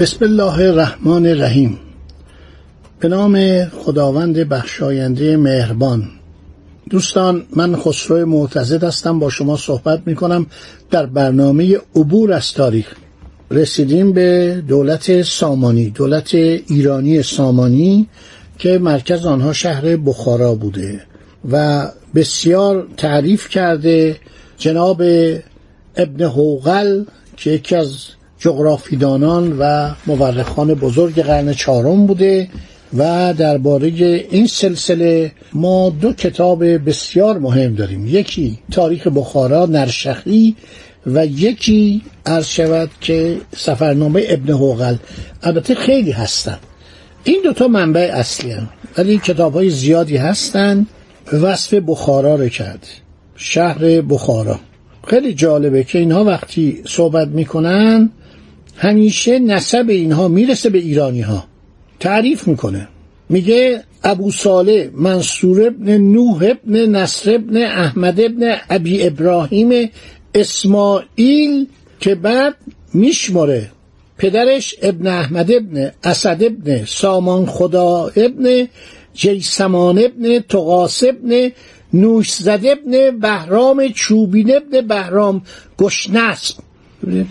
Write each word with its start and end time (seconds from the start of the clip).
بسم 0.00 0.24
الله 0.24 0.58
الرحمن 0.68 1.26
الرحیم. 1.26 1.78
به 3.00 3.08
نام 3.08 3.64
خداوند 3.64 4.36
بخشاینده 4.36 5.36
مهربان. 5.36 6.08
دوستان 6.90 7.46
من 7.56 7.76
خسرو 7.76 8.26
معتزد 8.26 8.84
هستم. 8.84 9.18
با 9.18 9.30
شما 9.30 9.56
صحبت 9.56 10.02
می 10.06 10.14
کنم 10.14 10.46
در 10.90 11.06
برنامه 11.06 11.78
عبور 11.96 12.32
از 12.32 12.52
تاریخ. 12.52 12.94
رسیدیم 13.50 14.12
به 14.12 14.62
دولت 14.68 15.22
سامانی 15.22 15.90
دولت 15.90 16.34
ایرانی 16.34 17.22
سامانی 17.22 18.08
که 18.58 18.78
مرکز 18.78 19.26
آنها 19.26 19.52
شهر 19.52 19.96
بخارا 19.96 20.54
بوده 20.54 21.00
و 21.50 21.86
بسیار 22.14 22.86
تعریف 22.96 23.48
کرده 23.48 24.16
جناب 24.58 25.02
ابن 25.96 26.24
حوغل 26.24 27.04
که 27.36 27.50
یکی 27.50 27.76
از 27.76 27.96
جغرافیدانان 28.40 29.56
و 29.58 29.90
مورخان 30.06 30.74
بزرگ 30.74 31.22
قرن 31.22 31.52
چهارم 31.52 32.06
بوده 32.06 32.48
و 32.96 33.34
درباره 33.38 33.88
این 34.30 34.46
سلسله 34.46 35.32
ما 35.52 35.90
دو 35.90 36.12
کتاب 36.12 36.64
بسیار 36.88 37.38
مهم 37.38 37.74
داریم. 37.74 38.06
یکی 38.06 38.58
تاریخ 38.72 39.06
بخارا 39.06 39.66
نرشخی 39.66 40.56
و 41.06 41.26
یکی 41.26 42.02
عرض 42.26 42.46
شود 42.46 42.90
که 43.00 43.36
سفرنامه 43.56 44.24
ابن 44.28 44.52
حوغل 44.52 44.96
البته 45.42 45.74
خیلی 45.74 46.10
هستن. 46.10 46.58
این 47.24 47.40
دوتا 47.44 47.68
منبع 47.68 48.10
اصلی 48.14 48.50
هم. 48.50 48.68
ولی 48.98 49.18
کتاب 49.18 49.54
های 49.54 49.70
زیادی 49.70 50.16
هستن. 50.16 50.86
وصف 51.32 51.74
بخارا 51.74 52.34
رو 52.34 52.48
کرد. 52.48 52.86
شهر 53.36 54.00
بخارا. 54.00 54.60
خیلی 55.06 55.34
جالبه 55.34 55.84
که 55.84 55.98
اینها 55.98 56.24
وقتی 56.24 56.82
صحبت 56.86 57.28
می‌کنن 57.28 58.10
همیشه 58.82 59.38
نسب 59.38 59.84
اینها 59.88 60.28
می‌رسه 60.28 60.70
به 60.70 60.78
ایرانی 60.78 61.20
ها 61.20 61.44
تعریف 62.00 62.48
می‌کنه. 62.48 62.88
میگه 63.28 63.82
ابو 64.04 64.30
صالح 64.30 64.86
منصور 64.94 65.66
ابن 65.66 65.96
نوح 65.96 66.42
ابن 66.50 66.96
نصر 66.96 67.34
ابن 67.34 67.56
احمد 67.56 68.20
ابن 68.20 68.56
ابی 68.70 69.06
ابراهیم 69.06 69.90
اسماعیل 70.34 71.66
که 72.00 72.14
بعد 72.14 72.54
میشمره 72.94 73.70
پدرش 74.18 74.74
ابن 74.82 75.06
احمد 75.06 75.52
ابن 75.52 75.90
اسد 76.04 76.42
ابن 76.42 76.84
سامان 76.84 77.46
خدا 77.46 78.10
ابن 78.16 78.68
جیسمان 79.14 79.98
ابن 79.98 80.38
تقاس 80.38 81.04
ابن 81.04 81.50
نوش 81.94 82.32
زد 82.32 82.60
ابن 82.64 83.18
بهرام 83.18 83.88
چوبین 83.88 84.56
ابن 84.56 84.80
بهرام 84.80 85.42
گشنسب 85.78 86.69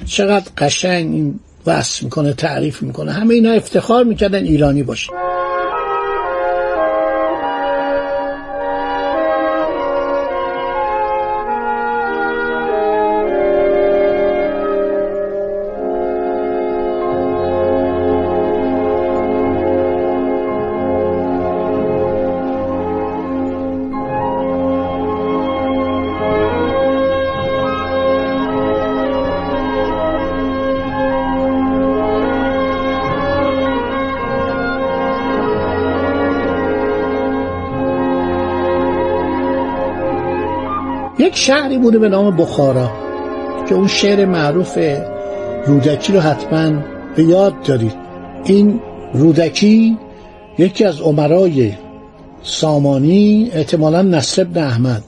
چقدر 0.06 0.52
قشنگ 0.58 1.14
این 1.14 1.40
وصف 1.66 2.04
می‌کنه 2.04 2.34
تعریف 2.34 2.82
می‌کنه. 2.84 3.12
همه 3.12 3.34
اینا 3.34 3.52
افتخار 3.52 4.04
می‌کردن 4.04 4.44
ایرانی 4.44 4.84
باشه 4.84 5.12
یک 41.20 41.36
شهری 41.36 41.78
بوده 41.78 42.00
به 42.00 42.10
نام 42.10 42.38
بخارا 42.38 42.92
که 43.70 43.76
اون 43.76 43.88
شعر 43.88 44.26
معروف 44.26 44.80
رودکی 45.66 46.14
رو 46.14 46.20
حتما 46.20 46.84
به 47.16 47.24
یاد 47.24 47.64
دارید. 47.64 47.96
این 48.46 48.80
رودکی 49.14 49.98
یکی 50.58 50.86
از 50.86 51.02
عمرای 51.02 51.74
سامانی 52.44 53.50
احتمالا 53.54 54.02
نصر 54.02 54.42
ابن 54.42 54.64
احمد. 54.64 55.04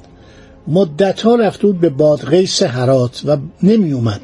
مدت 0.67 1.21
ها 1.21 1.35
رفته 1.35 1.67
بود 1.67 1.79
به 1.79 1.89
بادغیس 1.89 2.63
هرات 2.63 3.21
و 3.25 3.37
نمی 3.63 3.91
اومد 3.91 4.21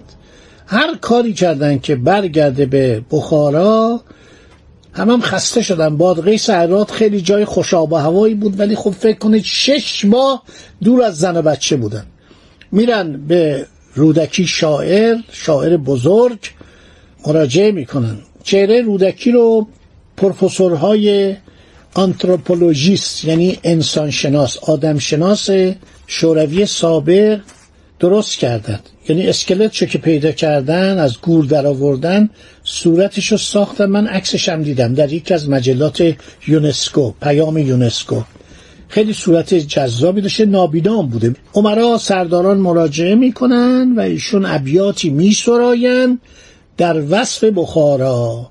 هر 0.67 0.95
کاری 1.01 1.33
کردن 1.33 1.79
که 1.79 1.95
برگرده 1.95 2.65
به 2.65 3.01
بخارا 3.11 4.01
هم 4.99 5.09
هم 5.09 5.21
خسته 5.21 5.61
شدن 5.61 5.97
بادغیس 5.97 6.49
هرات 6.49 6.91
خیلی 6.91 7.21
جای 7.21 7.45
خوشاب 7.45 7.93
و 7.93 7.95
هوایی 7.95 8.35
بود 8.35 8.59
ولی 8.59 8.75
خب 8.75 8.91
فکر 8.91 9.17
کنید 9.17 9.43
شش 9.43 10.05
ماه 10.05 10.43
دور 10.83 11.03
از 11.03 11.17
زن 11.17 11.37
و 11.37 11.41
بچه 11.41 11.75
بودن. 11.75 12.05
میرن 12.71 13.27
به 13.27 13.65
رودکی 13.95 14.47
شاعر 14.47 15.17
شاعر 15.31 15.77
بزرگ 15.77 16.39
مراجعه 17.27 17.71
می‌کنن. 17.71 18.17
چهره 18.43 18.81
رودکی 18.81 19.31
رو 19.31 19.67
پروفسورهای 20.17 21.35
آنتروپولوژیست 21.93 23.25
یعنی 23.25 23.59
انسانشناس 23.63 24.57
آدمشناس 24.57 25.49
شوروی 26.07 26.65
سابق 26.65 27.39
درست 27.99 28.37
کردن 28.37 28.79
یعنی 29.09 29.27
اسکلت 29.27 29.89
که 29.89 29.97
پیدا 29.97 30.31
کردن 30.31 30.99
از 30.99 31.21
گور 31.21 31.45
در 31.45 31.67
آوردن 31.67 32.29
صورتش 32.63 33.31
رو 33.31 33.37
ساختن. 33.37 33.85
من 33.85 34.07
عکسش 34.07 34.49
هم 34.49 34.63
دیدم 34.63 34.93
در 34.93 35.13
یکی 35.13 35.33
از 35.33 35.49
مجلات 35.49 36.15
یونسکو 36.47 37.11
پیام 37.21 37.57
یونسکو. 37.57 38.21
خیلی 38.87 39.13
صورت 39.13 39.53
جذابی 39.53 40.21
داشته 40.21 40.45
نابینام 40.45 41.07
بوده. 41.07 41.35
عمرا 41.53 41.97
سرداران 41.97 42.57
مراجعه 42.57 43.15
می‌کنن 43.15 43.93
و 43.97 43.99
ایشون 43.99 44.45
ابیاتی 44.45 45.09
میسراین 45.09 46.19
در 46.77 47.03
وصف 47.09 47.43
بخارا 47.43 48.49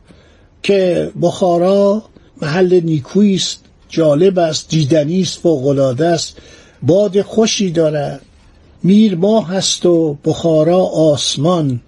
که 0.62 1.10
بخارا 1.22 2.02
محل 2.42 2.80
نیکویی 2.84 3.34
است 3.34 3.60
جالب 3.88 4.38
است 4.38 4.68
دیدنی 4.68 5.20
است 5.20 5.38
فوق‌العاده 5.38 6.06
است 6.06 6.36
باد 6.82 7.22
خوشی 7.22 7.70
دارد. 7.70 8.20
میر 8.86 9.14
ماه 9.14 9.48
هست 9.48 9.86
و 9.86 10.18
بخارا 10.24 10.78
آسمان. 10.84 11.80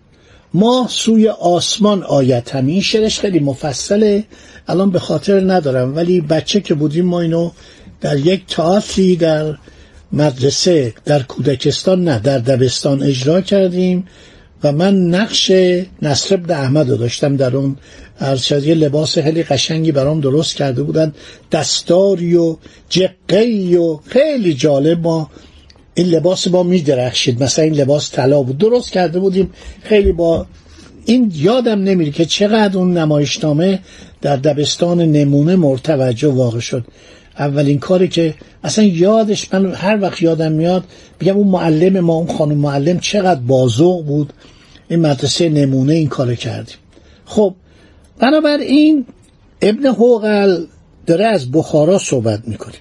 ماه 0.54 0.88
سوی 0.88 1.28
آسمان 1.28 2.02
آید. 2.02 2.48
همین 2.48 2.80
شعرش 2.80 3.20
خیلی 3.20 3.40
مفصله. 3.40 4.24
الان 4.68 4.90
به 4.90 4.98
خاطر 4.98 5.52
ندارم. 5.52 5.96
ولی 5.96 6.20
بچه 6.20 6.60
که 6.60 6.74
بودیم 6.74 7.04
ما 7.06 7.20
اینو 7.20 7.50
در 8.00 8.16
یک 8.16 8.46
تئاتری 8.46 9.16
در 9.16 9.54
مدرسه 10.12 10.94
در 11.04 11.22
کودکستان 11.22 12.04
نه 12.04 12.18
در 12.18 12.38
دبستان 12.38 13.02
اجرا 13.02 13.40
کردیم 13.40 14.06
و 14.64 14.72
من 14.72 14.94
نقش 14.96 15.52
نصر 16.02 16.34
ابن 16.34 16.54
احمد 16.54 16.90
رو 16.90 16.96
داشتم 16.96 17.36
در 17.36 17.56
اون 17.56 17.76
ارشد 18.20 18.64
یه 18.64 18.74
لباس 18.74 19.18
خیلی 19.18 19.42
قشنگی 19.42 19.92
برام 19.92 20.20
درست 20.20 20.56
کرده 20.56 20.82
بودن. 20.82 21.12
دستاری 21.52 22.36
و 22.36 22.56
جقی 22.88 23.76
و 23.76 23.96
خیلی 23.96 24.54
جالب. 24.54 25.00
ما 25.00 25.30
این 25.98 26.06
لباس 26.06 26.48
با 26.48 26.62
میدرخشید. 26.62 27.42
مثلا 27.42 27.64
این 27.64 27.74
لباس 27.74 28.10
طلا 28.12 28.42
بود. 28.42 28.58
درست 28.58 28.92
کرده 28.92 29.18
بودیم. 29.18 29.50
خیلی 29.82 30.12
با 30.12 30.46
این 31.04 31.32
یادم 31.34 31.82
نمیره 31.82 32.10
که 32.10 32.24
چقدر 32.24 32.78
اون 32.78 32.98
نمایشنامه 32.98 33.78
در 34.20 34.36
دبستان 34.36 35.00
نمونه 35.00 35.56
مرتوجه 35.56 36.28
واقع 36.28 36.58
شد. 36.58 36.84
اولین 37.38 37.78
کاری 37.78 38.08
که 38.08 38.34
اصلا 38.64 38.84
یادش 38.84 39.54
من 39.54 39.74
هر 39.74 40.02
وقت 40.02 40.22
یادم 40.22 40.52
میاد 40.52 40.84
بگم 41.20 41.36
اون 41.36 41.48
معلم 41.48 42.00
ما 42.00 42.14
اون 42.14 42.36
خانم 42.36 42.58
معلم 42.58 42.98
چقدر 42.98 43.40
بازوق 43.40 44.04
بود. 44.04 44.32
این 44.88 45.00
مدرسه 45.00 45.48
نمونه 45.48 45.92
این 45.92 46.08
کار 46.08 46.34
کردیم. 46.34 46.76
خب 47.24 47.54
بنابراین 48.18 49.06
ابن 49.62 49.86
حوقل 49.86 50.64
داره 51.06 51.26
از 51.26 51.50
بخارا 51.50 51.98
صحبت 51.98 52.48
می‌کنه. 52.48 52.74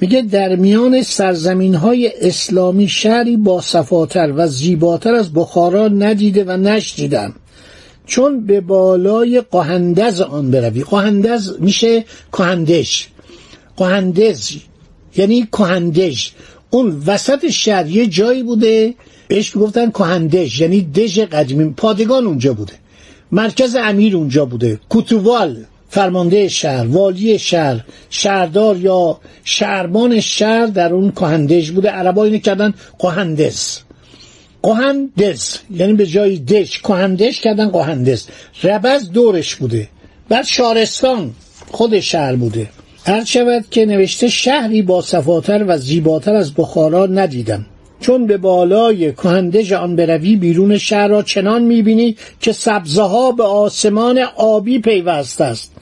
میگه 0.00 0.22
در 0.22 0.56
میان 0.56 1.02
سرزمین 1.02 1.74
های 1.74 2.12
اسلامی 2.20 2.88
شهری 2.88 3.36
با 3.36 3.60
صفاتر 3.60 4.32
و 4.36 4.46
زیباتر 4.46 5.14
از 5.14 5.32
بخارا 5.32 5.88
ندیده 5.88 6.44
و 6.44 6.56
نشدیدم 6.56 7.34
چون 8.06 8.46
به 8.46 8.60
بالای 8.60 9.40
قهندز 9.40 10.20
آن 10.20 10.50
بروی. 10.50 10.82
قهندز 10.82 11.52
میشه 11.60 12.04
کهندش 12.32 13.08
قهندز. 13.76 14.50
یعنی 15.16 15.48
کهندش 15.52 16.32
اون 16.70 17.02
وسط 17.06 17.48
شهر 17.48 17.86
یه 17.86 18.06
جایی 18.06 18.42
بوده. 18.42 18.94
بهش 19.28 19.56
می‌گفتن 19.56 19.90
کهندش 19.90 20.60
یعنی 20.60 20.82
دژ 20.82 21.18
قدیمی. 21.18 21.74
پادگان 21.76 22.26
اونجا 22.26 22.54
بوده. 22.54 22.72
مرکز 23.32 23.76
امیر 23.76 24.16
اونجا 24.16 24.44
بوده. 24.44 24.80
کوتووال 24.88 25.56
فرمانده 25.88 26.48
شهر 26.48 26.86
والی 26.86 27.38
شهر 27.38 27.84
شهردار 28.10 28.76
یا 28.76 29.20
شهربان 29.44 30.20
شهر 30.20 30.66
در 30.66 30.92
اون 30.92 31.10
کهندش 31.10 31.70
بوده. 31.70 31.90
عربا 31.90 32.24
اینو 32.24 32.38
کردن 32.38 32.74
قهندز 32.98 33.78
قهندز 34.62 35.56
یعنی 35.70 35.92
به 35.92 36.06
جای 36.06 36.38
دش. 36.38 36.80
کهندش 36.80 37.40
کردن 37.40 37.68
قهندز 37.68 38.26
ربز 38.62 39.10
دورش 39.10 39.54
بوده. 39.54 39.88
بعد 40.28 40.44
شارستان 40.44 41.34
خود 41.70 42.00
شهر 42.00 42.36
بوده. 42.36 42.68
هر 43.06 43.24
شود 43.24 43.64
که 43.70 43.86
نوشته 43.86 44.28
شهری 44.28 44.82
با 44.82 45.02
صفاتر 45.02 45.64
و 45.68 45.78
زیباتر 45.78 46.34
از 46.34 46.54
بخارا 46.54 47.06
ندیدم. 47.06 47.66
چون 48.00 48.26
به 48.26 48.36
بالای 48.36 49.12
کهندژ 49.12 49.72
آن 49.72 49.96
بروی 49.96 50.36
بیرون 50.36 50.78
شهر 50.78 51.08
را 51.08 51.22
چنان 51.22 51.62
می‌بینی 51.62 52.16
که 52.40 52.52
سبزه 52.52 53.02
ها 53.02 53.32
به 53.32 53.42
آسمان 53.44 54.18
آبی 54.36 54.78
پیوست 54.78 55.40
است. 55.40 55.72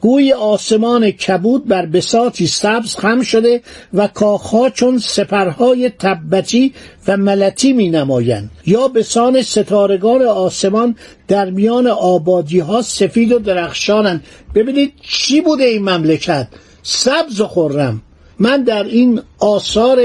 گوی 0.00 0.32
آسمان 0.32 1.10
کبود 1.10 1.68
بر 1.68 1.86
بساتی 1.86 2.46
سبز 2.46 2.96
خم 2.96 3.22
شده 3.22 3.62
و 3.94 4.06
کاخها 4.06 4.70
چون 4.70 4.98
سپرهای 4.98 5.90
تبتی 5.98 6.72
و 7.08 7.16
ملتی 7.16 7.72
می 7.72 7.90
نمایند 7.90 8.50
یا 8.66 8.88
بسان 8.88 9.42
ستارگان 9.42 10.22
آسمان 10.22 10.96
در 11.28 11.50
میان 11.50 11.86
آبادی 11.86 12.58
ها 12.58 12.82
سفید 12.82 13.32
و 13.32 13.38
درخشانند. 13.38 14.24
ببینید 14.54 14.92
چی 15.02 15.40
بوده 15.40 15.64
این 15.64 15.82
مملکت؟ 15.82 16.48
سبز 16.82 17.40
و 17.40 17.46
خورم. 17.46 18.02
من 18.38 18.62
در 18.62 18.84
این 18.84 19.20
آثار 19.38 19.98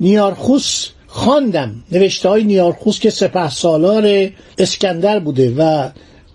نیارخوس 0.00 0.88
خواندم. 1.06 1.74
نوشته 1.92 2.28
های 2.28 2.44
نیارخوس 2.44 3.00
که 3.00 3.10
سپه 3.10 3.50
سالار 3.50 4.30
اسکندر 4.58 5.18
بوده 5.18 5.54
و 5.58 5.88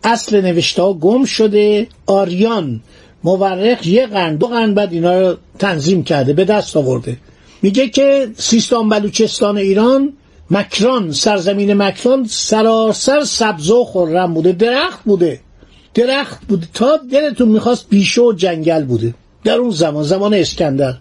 اصل 0.04 0.42
نوشته 0.42 0.82
ها 0.82 0.94
گم 0.94 1.26
شده. 1.26 1.88
آریان 2.06 2.82
مورخ 3.24 3.88
یه 3.88 4.06
قرن 4.08 4.36
دو 4.36 4.48
قرن 4.48 4.74
بعد 4.74 4.94
اینا 4.94 5.20
رو 5.20 5.38
تنظیم 5.60 6.04
کرده 6.04 6.34
به 6.34 6.46
دست 6.46 6.78
آورده. 6.78 7.18
میگه 7.62 7.90
که 7.90 8.28
سیستان 8.38 8.90
بلوچستان 8.90 9.58
ایران 9.58 10.14
مکران 10.52 11.12
سرزمین 11.12 11.74
مکران 11.74 12.26
سراسر 12.30 13.24
سبز 13.24 13.70
و 13.70 13.86
خرم 13.86 14.34
بوده 14.34 14.52
درخت 14.52 15.04
بوده. 15.04 15.40
درخت 15.94 16.42
بوده. 16.48 16.68
تا 16.74 17.00
دلتون 17.12 17.48
می‌خواست 17.48 17.90
بیشه 17.90 18.22
و 18.22 18.34
جنگل 18.34 18.84
بوده. 18.84 19.14
در 19.44 19.56
اون 19.56 19.72
زمان 19.72 20.04
زمان 20.04 20.34
اسکندر. 20.34 20.94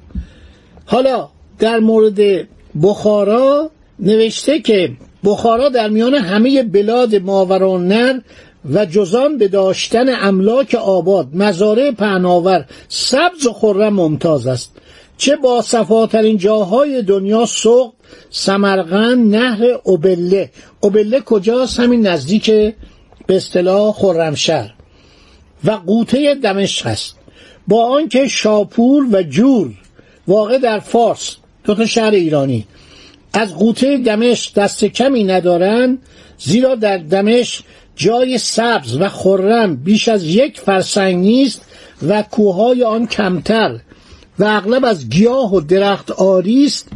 حالا 0.87 1.29
در 1.59 1.79
مورد 1.79 2.49
بخارا 2.83 3.71
نوشته 3.99 4.61
که 4.61 4.93
بخارا 5.25 5.69
در 5.69 5.89
میان 5.89 6.15
همه 6.15 6.63
بلاد 6.63 7.15
ماورانر 7.17 8.21
و 8.71 8.87
جزان 8.87 9.39
به 9.39 9.49
داشتن 9.49 10.09
املاک 10.09 10.75
آباد 10.75 11.29
مزارع 11.35 11.91
پهناور 11.91 12.65
سبز 12.89 13.47
و 13.47 13.53
خرم 13.53 13.93
ممتاز 13.93 14.47
است. 14.47 14.73
چه 15.17 15.37
با 15.37 15.63
صفاترین 15.63 16.37
جاهای 16.37 17.03
دنیا 17.03 17.47
سوق 17.47 17.93
سمرقند 18.31 19.37
نهر 19.37 19.65
اوبله. 19.85 20.51
اوبله 20.81 21.21
کجاست؟ 21.21 21.81
همین 21.81 22.07
نزدیک 22.07 22.51
به 23.27 23.37
اصطلاح 23.37 23.93
خرمشهر 23.93 24.75
و 25.65 25.71
قوطه 25.71 26.35
دمشق 26.35 26.87
است. 26.87 27.17
با 27.69 27.85
آنکه 27.85 28.29
شاپور 28.29 29.07
و 29.13 29.23
جور 29.23 29.71
واقع 30.29 30.59
در 30.59 30.79
فارس 30.79 31.37
دو 31.65 31.75
تا 31.75 31.87
شهر 31.87 32.11
ایرانی. 32.11 32.67
از 33.33 33.55
قوطه 33.55 33.99
دمشق 33.99 34.55
دست 34.55 34.85
کمی 34.85 35.25
ندارند 35.25 35.99
زیرا 36.39 36.75
در 36.75 36.99
دمشق 36.99 37.65
جای 37.97 38.39
سبز 38.39 38.97
و 38.97 39.09
خرم 39.09 39.77
بیش 39.77 40.09
از 40.09 40.25
یک 40.25 40.61
فرسنگ 40.61 41.17
نیست 41.17 41.63
و 42.09 42.23
کوههای 42.23 42.85
آن 42.85 43.07
کمتر 43.07 43.81
و 44.39 44.45
اغلب 44.45 44.85
از 44.85 45.09
گیاه 45.09 45.55
و 45.55 45.61
درخت 45.61 46.11
آری 46.11 46.65
است 46.65 46.89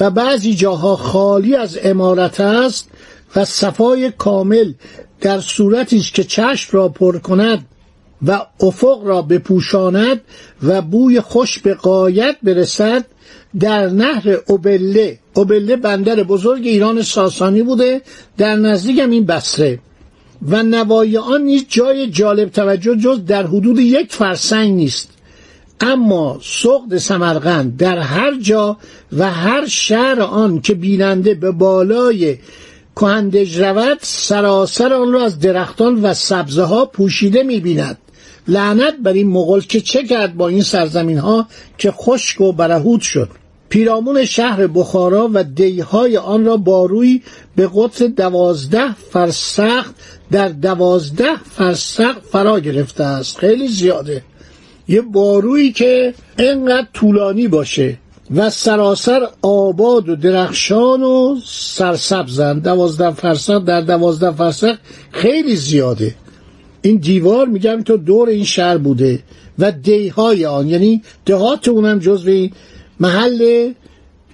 و 0.00 0.10
بعضی 0.10 0.54
جاها 0.54 0.96
خالی 0.96 1.56
از 1.56 1.78
امارت 1.82 2.40
است 2.40 2.88
و 3.36 3.44
صفای 3.44 4.10
کامل 4.18 4.72
در 5.20 5.40
صورتی 5.40 5.98
است 5.98 6.14
که 6.14 6.24
چشم 6.24 6.78
را 6.78 6.88
پر 6.88 7.18
کند 7.18 7.66
و 8.26 8.46
افق 8.60 9.00
را 9.04 9.22
بپوشاند 9.22 10.20
و 10.62 10.82
بوی 10.82 11.20
خوش 11.20 11.58
به 11.58 11.74
قایت 11.74 12.36
برسد 12.42 13.04
در 13.60 13.86
نهر 13.86 14.38
اوبله 14.46 15.18
اوبله 15.34 15.76
بندر 15.76 16.22
بزرگ 16.22 16.66
ایران 16.66 17.02
ساسانی 17.02 17.62
بوده 17.62 18.02
در 18.38 18.56
نزدیک 18.56 18.98
هم 18.98 19.10
این 19.10 19.26
بسره. 19.26 19.78
و 20.48 20.62
نوای 20.62 21.16
آن 21.16 21.42
نیز 21.42 21.64
جای 21.68 22.10
جالب 22.10 22.48
توجه 22.48 22.96
جز 22.96 23.24
در 23.24 23.46
حدود 23.46 23.78
یک 23.78 24.12
فرسنگ 24.12 24.74
نیست. 24.74 25.08
اما 25.80 26.40
سقد 26.42 26.96
سمرقند 26.96 27.76
در 27.76 27.98
هر 27.98 28.40
جا 28.40 28.76
و 29.12 29.30
هر 29.30 29.66
شهر 29.66 30.20
آن 30.20 30.60
که 30.60 30.74
بیننده 30.74 31.34
به 31.34 31.50
بالای 31.50 32.38
کهندج 32.96 33.60
رود 33.60 33.98
سراسر 34.02 34.92
آن 34.92 35.12
را 35.12 35.24
از 35.24 35.38
درختان 35.38 36.02
و 36.02 36.14
سبزه 36.14 36.62
ها 36.62 36.86
پوشیده 36.86 37.42
می‌بیند. 37.42 37.98
لعنت 38.48 38.94
بر 39.02 39.12
این 39.12 39.28
مغل 39.28 39.60
که 39.60 39.80
چه 39.80 40.04
کرد 40.04 40.36
با 40.36 40.48
این 40.48 40.62
سرزمین 40.62 41.18
ها 41.18 41.46
که 41.78 41.90
خشک 41.90 42.40
و 42.40 42.52
برهود 42.52 43.00
شد. 43.00 43.28
پیرامون 43.68 44.24
شهر 44.24 44.66
بخارا 44.66 45.30
و 45.32 45.44
دیهای 45.44 46.16
آن 46.16 46.44
را 46.44 46.56
باروی 46.56 47.22
به 47.56 47.70
قطر 47.74 48.06
دوازده 48.06 48.94
فرسخ 48.94 49.90
در 50.30 50.48
دوازده 50.48 51.36
فرسخ 51.56 52.12
فرا 52.32 52.60
گرفته 52.60 53.04
است. 53.04 53.38
خیلی 53.38 53.68
زیاده. 53.68 54.22
یه 54.88 55.00
بارویی 55.00 55.72
که 55.72 56.14
انقدر 56.38 56.86
طولانی 56.92 57.48
باشه 57.48 57.98
و 58.34 58.50
سراسر 58.50 59.28
آباد 59.42 60.08
و 60.08 60.16
درخشان 60.16 61.02
و 61.02 61.36
سرسبزن. 61.46 62.58
دوازده 62.58 63.10
فرسخ 63.10 63.64
در 63.64 63.80
دوازده 63.80 64.30
فرسخ 64.30 64.74
خیلی 65.10 65.56
زیاده. 65.56 66.14
این 66.84 66.96
دیوار 66.96 67.48
میگم 67.48 67.82
تو 67.82 67.96
دور 67.96 68.28
این 68.28 68.44
شهر 68.44 68.78
بوده 68.78 69.22
و 69.58 69.72
دیهای 69.72 70.46
آن 70.46 70.68
یعنی 70.68 71.02
دهات 71.26 71.68
اونم 71.68 71.98
جزو 71.98 72.48
محل 73.00 73.72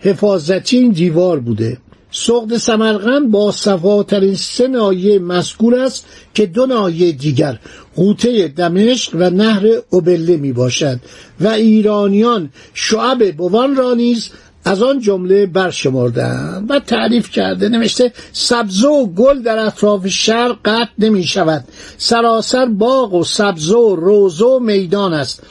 حفاظتی 0.01 0.79
این 0.79 0.93
دیوار 0.93 1.41
بوده. 1.41 1.79
سقد 2.11 2.57
سمرقند 2.57 3.31
با 3.31 3.53
صفاترین 3.53 4.35
سه 4.35 4.69
نایه 4.69 5.19
مذکور 5.19 5.75
است 5.75 6.07
که 6.35 6.47
دو 6.47 6.67
نایه 6.67 7.13
دیگر 7.13 7.59
قوطه 7.97 8.49
دمشق 8.49 9.15
و 9.15 9.31
نهر 9.31 9.67
اوبله 9.91 10.37
می 10.37 10.53
باشد 10.53 11.01
و 11.41 11.49
ایرانیان 11.49 12.51
شعب 12.75 13.37
بوان 13.37 13.77
را 13.77 13.95
نیز 13.95 14.31
از 14.65 14.83
آن 14.83 15.01
جمله 15.01 15.47
برشمردن 15.47 16.67
و 16.69 16.81
تعریف 16.81 17.31
کرده 17.31 17.69
نوشته 17.69 18.13
سبزه 18.33 18.89
و 18.89 19.07
گل 19.07 19.43
در 19.43 19.59
اطراف 19.59 20.07
شهر 20.07 20.53
قطع 20.65 20.91
نمی 20.99 21.25
شود. 21.25 21.65
سراسر 21.99 22.67
باغ 22.67 23.15
و 23.15 23.25
سبزه 23.25 23.77
و 23.77 23.97
روزه 23.97 24.45
و 24.45 24.59
میدان 24.59 25.13
است. 25.13 25.43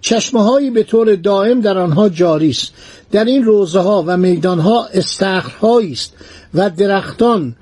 چشمه 0.00 0.42
هایی 0.42 0.70
به 0.70 0.82
طور 0.82 1.14
دائم 1.14 1.60
در 1.60 1.78
آنها 1.78 2.08
جاری 2.08 2.50
است. 2.50 2.72
در 3.12 3.24
این 3.24 3.44
روزه 3.44 3.80
ها 3.80 4.04
و 4.06 4.16
میدان 4.16 4.58
ها 4.58 4.86
است 4.94 6.12
و 6.54 6.70
درختان 6.70 7.56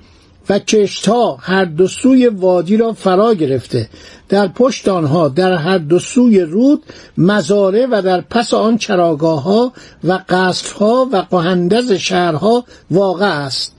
و 0.49 0.59
کشت 0.59 1.09
ها 1.09 1.37
هر 1.41 1.65
دو 1.65 1.87
سوی 1.87 2.27
وادی 2.27 2.77
را 2.77 2.93
فرا 2.93 3.33
گرفته. 3.33 3.89
در 4.29 4.47
پشت 4.47 4.87
آنها 4.87 5.27
در 5.27 5.53
هر 5.53 5.77
دو 5.77 5.99
سوی 5.99 6.39
رود 6.39 6.83
مزاره 7.17 7.87
و 7.91 8.01
در 8.01 8.21
پس 8.21 8.53
آن 8.53 8.77
چراگاه 8.77 9.43
ها 9.43 9.73
و 10.03 10.19
ها 10.79 11.09
و 11.11 11.17
قهندز 11.17 11.91
شهرها 11.91 12.65
واقع 12.91 13.45
است. 13.45 13.73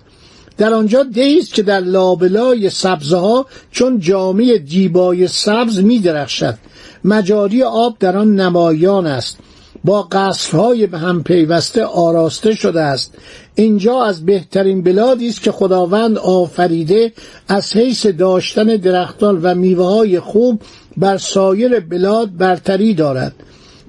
در 0.59 0.75
آنجا 0.75 1.03
دیست 1.03 1.55
که 1.55 1.63
در 1.63 1.81
لابلای 1.81 2.71
سبزه 2.71 3.17
ها 3.17 3.47
چون 3.73 4.01
جامعه 4.01 4.59
دیبای 4.59 5.29
سبز 5.29 5.79
می 5.79 5.99
درخشد 5.99 6.59
مجاری 7.05 7.63
آب 7.63 7.97
در 8.01 8.17
آن 8.17 8.37
نمایان 8.37 9.07
است. 9.07 9.39
با 9.88 10.02
قصرهای 10.02 10.87
به 10.87 10.99
هم 10.99 11.23
پیوسته 11.23 11.85
آراسته 11.85 12.54
شده 12.54 12.80
است. 12.80 13.14
اینجا 13.54 14.02
از 14.04 14.26
بهترین 14.26 14.83
بلادی 14.83 15.28
است 15.28 15.42
که 15.42 15.52
خداوند 15.52 16.18
آفریده 16.18 17.12
از 17.49 17.76
حیث 17.76 18.07
داشتن 18.07 18.64
درختان 18.64 19.42
و 19.42 19.54
میوه 19.54 19.85
های 19.85 20.21
خوب 20.21 20.62
بر 20.97 21.18
سایر 21.18 21.80
بلاد 21.80 22.37
برتری 22.37 22.95
دارد. 22.95 23.33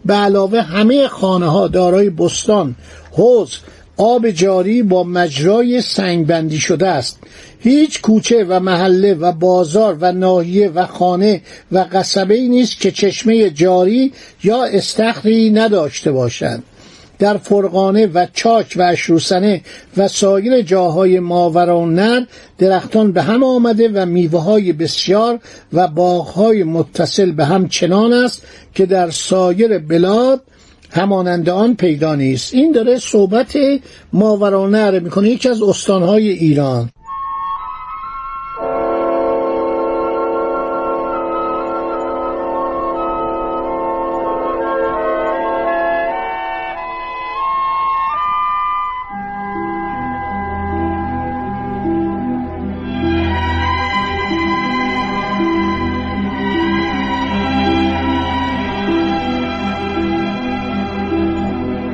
به 0.05 0.13
علاوه 0.13 0.61
همه 0.61 1.07
خانه 1.07 1.47
ها 1.47 1.67
دارای 1.67 2.09
بستان 2.09 2.75
حوز 3.11 3.57
آب 4.01 4.29
جاری 4.29 4.83
با 4.83 5.03
مجرای 5.03 5.81
سنگبندی 5.81 6.57
شده 6.57 6.87
است. 6.87 7.19
هیچ 7.59 8.01
کوچه 8.01 8.43
و 8.43 8.59
محله 8.59 9.13
و 9.13 9.31
بازار 9.31 9.97
و 10.01 10.11
ناحیه 10.11 10.69
و 10.69 10.85
خانه 10.85 11.41
و 11.71 11.85
قصبه 11.91 12.33
ای 12.33 12.49
نیست 12.49 12.79
که 12.79 12.91
چشمه 12.91 13.49
جاری 13.49 14.13
یا 14.43 14.63
استخری 14.63 15.49
نداشته 15.49 16.11
باشند. 16.11 16.63
در 17.19 17.37
فرقانه 17.37 18.05
و 18.05 18.27
چاک 18.33 18.73
و 18.77 18.81
اشروسنه 18.81 19.61
و 19.97 20.07
سایر 20.07 20.61
جاهای 20.61 21.19
ماورانر 21.19 22.25
درختان 22.57 23.11
به 23.11 23.21
هم 23.21 23.43
آمده 23.43 23.89
و 23.93 24.05
میوه 24.05 24.41
های 24.41 24.73
بسیار 24.73 25.39
و 25.73 25.87
باغهای 25.87 26.63
متصل 26.63 27.31
به 27.31 27.45
هم 27.45 27.67
چنان 27.67 28.13
است 28.13 28.41
که 28.75 28.85
در 28.85 29.09
سایر 29.09 29.77
بلاد 29.79 30.41
همانند 30.91 31.49
آن 31.49 31.75
پیدا 31.75 32.15
نیست. 32.15 32.53
این 32.53 32.71
داره 32.71 32.97
صحبت 32.97 33.57
ماورانه 34.13 34.99
می‌کنه 34.99 35.29
یکی 35.29 35.49
از 35.49 35.61
استانهای 35.61 36.29
ایران. 36.29 36.89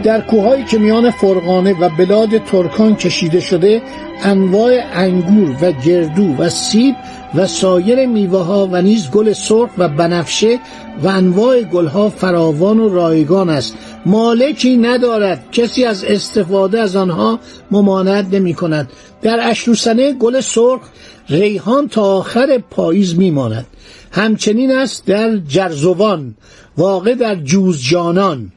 در 0.05 0.21
کوههایی 0.21 0.63
که 0.63 0.77
میان 0.77 1.11
فرغانه 1.11 1.73
و 1.79 1.89
بلاد 1.89 2.43
ترکان 2.43 2.95
کشیده 2.95 3.39
شده 3.39 3.81
انواع 4.23 4.81
انگور 4.93 5.57
و 5.61 5.71
گردو 5.71 6.35
و 6.37 6.49
سیب 6.49 6.95
و 7.35 7.47
سایر 7.47 8.05
میوه 8.05 8.39
ها 8.39 8.69
و 8.71 8.81
نیز 8.81 9.09
گل 9.11 9.33
سرخ 9.33 9.69
و 9.77 9.89
بنفشه 9.89 10.59
و 11.03 11.07
انواع 11.07 11.61
گلها 11.61 12.09
فراوان 12.09 12.79
و 12.79 12.89
رایگان 12.89 13.49
است. 13.49 13.77
مالکی 14.05 14.77
ندارد 14.77 15.51
کسی 15.51 15.85
از 15.85 16.03
استفاده 16.03 16.79
از 16.79 16.95
آنها 16.95 17.39
ممانعت 17.71 18.25
نمی 18.31 18.53
کند 18.53 18.89
در 19.21 19.49
اشروسنه 19.49 20.13
گل 20.13 20.39
سرخ 20.39 20.81
ریحان 21.29 21.87
تا 21.87 22.01
آخر 22.01 22.63
پاییز 22.69 23.17
میماند. 23.17 23.65
همچنین 24.11 24.71
است 24.71 25.05
در 25.05 25.37
جرزوان 25.37 26.35
واقع 26.77 27.13
در 27.13 27.35
جوزجانان. 27.35 28.51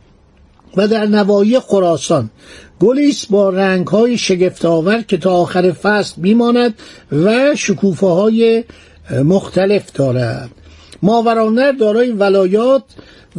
و 0.77 0.89
در 0.89 1.07
نوایی 1.07 1.59
خراسان 1.59 2.31
گلی 2.81 3.09
است 3.09 3.29
با 3.31 3.51
رنگهای 3.51 4.19
شگفتآور 4.19 5.03
که 5.03 5.17
تا 5.17 5.33
آخر 5.33 5.73
فصل 5.73 6.15
میماند 6.17 6.75
و 7.13 7.55
شکوفه 7.55 8.07
های 8.07 8.65
مختلف 9.25 9.93
دارد. 9.93 10.51
ماورانر 11.03 11.73
دارای 11.73 12.11
ولایات 12.11 12.83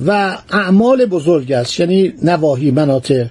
و 0.05 0.38
اعمال 0.51 1.05
بزرگ 1.05 1.51
است 1.51 1.79
یعنی 1.79 2.13
نواحی 2.24 2.71
مناطق. 2.71 3.27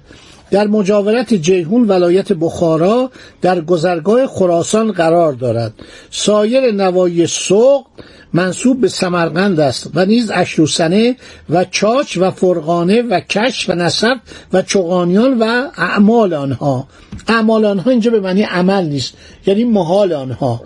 در 0.51 0.67
مجاورت 0.67 1.33
جیهون 1.33 1.87
ولایت 1.87 2.33
بخارا 2.33 3.11
در 3.41 3.61
گذرگاه 3.61 4.27
خراسان 4.27 4.91
قرار 4.91 5.33
دارد. 5.33 5.73
سایر 6.11 6.71
نوایی 6.71 7.27
سوق 7.27 7.85
منصوب 8.33 8.81
به 8.81 8.87
سمرقند 8.87 9.59
است 9.59 9.89
و 9.93 10.05
نیز 10.05 10.31
اشروسنه 10.33 11.15
و 11.49 11.65
چاچ 11.65 12.17
و 12.17 12.31
فرغانه 12.31 13.01
و 13.01 13.19
کش 13.19 13.69
و 13.69 13.75
نصب 13.75 14.17
و 14.53 14.61
چغانیان 14.61 15.39
و 15.39 15.67
اعمال 15.77 16.33
آنها. 16.33 16.87
اعمال 17.27 17.65
آنها 17.65 17.91
اینجا 17.91 18.11
به 18.11 18.19
معنی 18.19 18.43
عمل 18.43 18.85
نیست 18.85 19.13
یعنی 19.47 19.63
محال 19.63 20.13
آنها. 20.13 20.61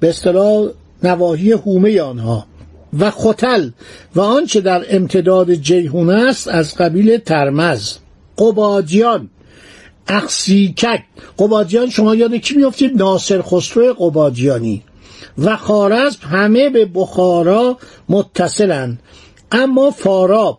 به 0.00 0.08
اصطلاح 0.08 0.68
نواحی 1.02 1.52
هومه 1.52 2.00
آنها. 2.00 2.46
و 2.98 3.10
خوتل 3.10 3.70
و 4.14 4.20
آنچه 4.20 4.60
در 4.60 4.84
امتداد 4.90 5.54
جیهون 5.54 6.10
است 6.10 6.48
از 6.48 6.74
قبیل 6.74 7.16
ترمز. 7.16 7.92
قبادیان. 8.38 9.30
اخسیکک. 10.08 11.02
قبادیان 11.38 11.90
شما 11.90 12.14
یاد 12.14 12.34
کی 12.34 12.54
میفتید 12.54 12.96
ناصر 12.96 13.42
خسرو 13.42 13.92
قبادیانی. 13.92 14.82
و 15.38 15.56
خارزم 15.56 16.18
همه 16.22 16.70
به 16.70 16.84
بخارا 16.94 17.78
متصلند 18.08 18.98
اما 19.52 19.90
فاراب 19.90 20.58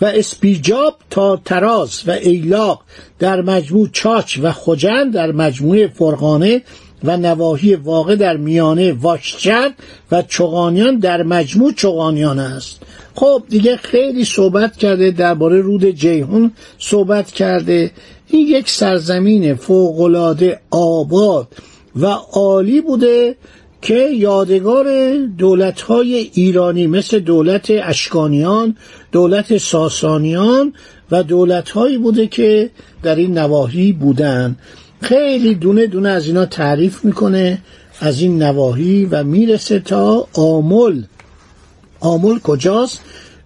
و 0.00 0.04
اسپیجاب 0.04 0.96
تا 1.10 1.36
تراز 1.44 2.02
و 2.06 2.10
ایلاق 2.10 2.82
در 3.18 3.40
مجموع 3.40 3.88
چاچ 3.92 4.38
و 4.42 4.52
خجن 4.52 5.10
در 5.10 5.32
مجموع 5.32 5.86
فرغانه 5.86 6.62
و 7.04 7.16
نواحی 7.16 7.74
واقع 7.74 8.16
در 8.16 8.36
میانه 8.36 8.92
واشچر 8.92 9.72
و 10.12 10.22
چغانیان 10.22 10.98
در 10.98 11.22
مجموع 11.22 11.72
چغانیان 11.72 12.38
است. 12.38 12.82
خب 13.20 13.42
دیگه 13.48 13.76
خیلی 13.76 14.24
صحبت 14.24 14.76
کرده 14.76 15.10
درباره 15.10 15.60
رود 15.60 15.90
جیهون 15.90 16.52
صحبت 16.78 17.30
کرده. 17.30 17.90
این 18.28 18.46
یک 18.46 18.68
سرزمین 18.68 19.54
فوقالعاده 19.54 20.60
آباد 20.70 21.48
و 21.96 22.06
عالی 22.32 22.80
بوده 22.80 23.36
که 23.82 24.08
یادگار 24.16 25.16
دولتهای 25.38 26.30
ایرانی 26.34 26.86
مثل 26.86 27.18
دولت 27.18 27.70
اشکانیان 27.70 28.76
دولت 29.12 29.58
ساسانیان 29.58 30.72
و 31.10 31.22
دولتهایی 31.22 31.98
بوده 31.98 32.26
که 32.26 32.70
در 33.02 33.16
این 33.16 33.38
نواحی 33.38 33.92
بودن. 33.92 34.56
خیلی 35.00 35.54
دونه 35.54 35.86
دونه 35.86 36.08
از 36.08 36.26
اینا 36.26 36.46
تعریف 36.46 37.04
می‌کنه 37.04 37.58
از 38.00 38.20
این 38.20 38.42
نواحی 38.42 39.04
و 39.04 39.24
می‌رسه 39.24 39.78
تا 39.78 40.28
آمل. 40.34 41.02
آمل 42.00 42.38
کجاست؟ 42.38 43.00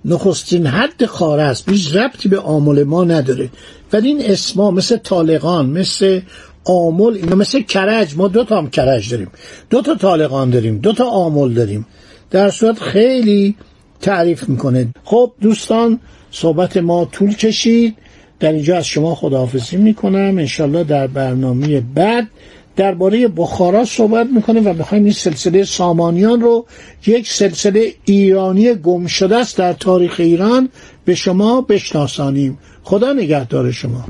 نخستین 0.04 0.66
حد 0.66 1.06
خاره 1.06 1.42
است. 1.42 1.68
هیچ 1.68 1.96
ربطی 1.96 2.28
به 2.28 2.38
آمل 2.38 2.82
ما 2.82 3.04
نداره. 3.04 3.50
ولی 3.92 4.08
این 4.08 4.22
اسما 4.24 4.70
مثل 4.70 4.96
طالقان 4.96 5.66
مثل 5.66 6.20
آمل 6.64 7.14
اینا 7.14 7.36
مثل 7.36 7.60
کرج. 7.60 8.16
ما 8.16 8.28
دو 8.28 8.44
تا 8.44 8.58
هم 8.58 8.70
کرج 8.70 9.10
داریم. 9.10 9.30
دو 9.70 9.82
تا 9.82 9.94
طالقان 9.94 10.50
داریم. 10.50 10.78
دو 10.78 10.92
تا 10.92 11.04
آمل 11.04 11.52
داریم. 11.52 11.86
در 12.30 12.50
صورت 12.50 12.78
خیلی 12.78 13.54
تعریف 14.00 14.48
می‌کنه. 14.48 14.88
خب 15.04 15.32
دوستان 15.40 16.00
صحبت 16.30 16.76
ما 16.76 17.04
طول 17.04 17.34
کشید. 17.34 17.96
در 18.40 18.52
اینجا 18.52 18.76
از 18.76 18.86
شما 18.86 19.14
خداحافظی 19.14 19.76
می‌کنم. 19.76 20.38
انشالله 20.38 20.84
در 20.84 21.06
برنامه 21.06 21.80
بعد 21.80 22.28
درباره 22.76 23.28
بخارا 23.28 23.84
صحبت 23.84 24.26
می‌کنه 24.34 24.60
و 24.60 24.72
می‌خوایم 24.72 25.04
این 25.04 25.12
سلسله 25.12 25.64
سامانیان 25.64 26.40
رو 26.40 26.66
یک 27.06 27.28
سلسله 27.28 27.94
ایرانی 28.04 28.74
گم 28.74 29.06
شده 29.06 29.36
است 29.36 29.58
در 29.58 29.72
تاریخ 29.72 30.14
ایران 30.18 30.68
به 31.04 31.14
شما 31.14 31.60
بشناسانیم. 31.60 32.58
خدا 32.82 33.12
نگهدار 33.12 33.70
شما. 33.70 34.04